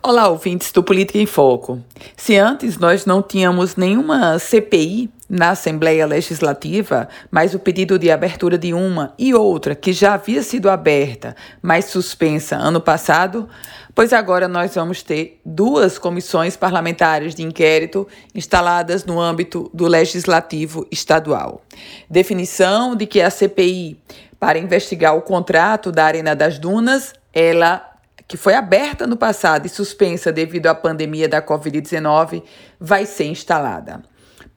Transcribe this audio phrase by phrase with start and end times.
[0.00, 1.82] Olá, ouvintes do Política em Foco.
[2.16, 8.56] Se antes nós não tínhamos nenhuma CPI na Assembleia Legislativa, mas o pedido de abertura
[8.56, 13.48] de uma e outra que já havia sido aberta, mas suspensa ano passado,
[13.92, 20.86] pois agora nós vamos ter duas comissões parlamentares de inquérito instaladas no âmbito do Legislativo
[20.92, 21.60] Estadual.
[22.08, 23.98] Definição de que a CPI
[24.38, 27.87] para investigar o contrato da Arena das Dunas, ela
[28.28, 32.42] que foi aberta no passado e suspensa devido à pandemia da Covid-19,
[32.78, 34.02] vai ser instalada.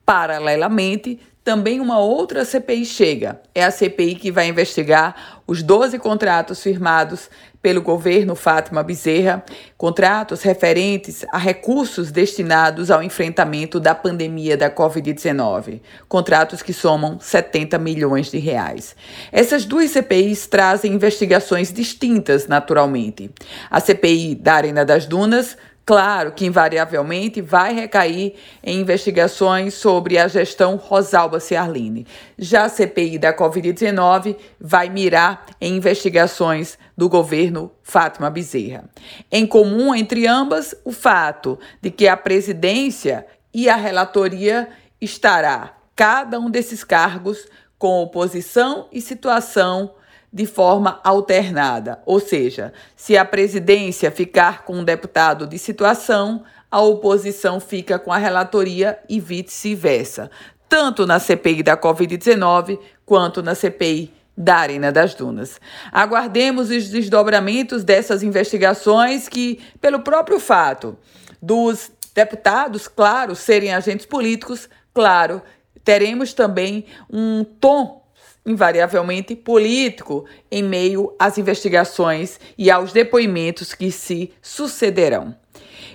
[0.06, 3.42] Paralelamente, também uma outra CPI chega.
[3.56, 7.30] É a CPI que vai investigar os 12 contratos firmados
[7.62, 9.44] pelo governo Fátima Bezerra,
[9.78, 17.78] contratos referentes a recursos destinados ao enfrentamento da pandemia da Covid-19, contratos que somam 70
[17.78, 18.96] milhões de reais.
[19.32, 23.30] Essas duas CPIs trazem investigações distintas, naturalmente.
[23.70, 30.28] A CPI da Arena das Dunas Claro que, invariavelmente, vai recair em investigações sobre a
[30.28, 32.06] gestão Rosalba Ciarline.
[32.38, 38.86] Já a CPI da Covid-19 vai mirar em investigações do governo Fátima Bezerra.
[39.32, 44.70] Em comum entre ambas, o fato de que a presidência e a relatoria
[45.00, 47.48] estará cada um desses cargos
[47.78, 49.96] com oposição e situação
[50.32, 56.80] de forma alternada, ou seja, se a presidência ficar com um deputado de situação, a
[56.80, 60.32] oposição fica com a relatoria e vice-versa,
[60.70, 65.60] tanto na CPI da Covid-19 quanto na CPI da Arena das Dunas.
[65.92, 70.98] Aguardemos os desdobramentos dessas investigações que, pelo próprio fato
[71.42, 75.42] dos deputados, claro, serem agentes políticos, claro,
[75.84, 78.01] teremos também um tom
[78.46, 85.36] invariavelmente político em meio às investigações e aos depoimentos que se sucederão.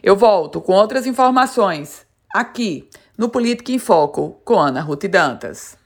[0.03, 5.77] Eu volto com outras informações aqui no Política em Foco com Ana Ruth Dantas.